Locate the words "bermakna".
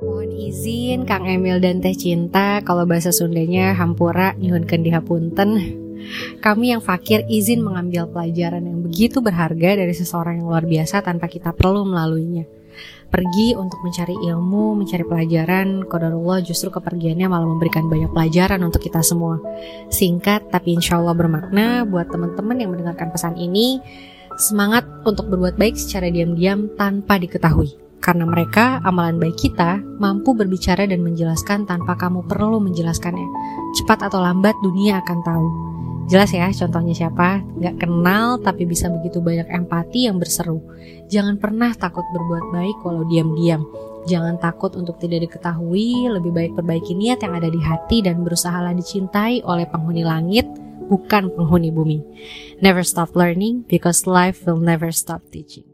21.12-21.84